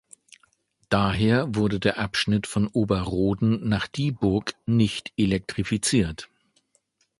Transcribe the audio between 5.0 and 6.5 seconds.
elektrifiziert.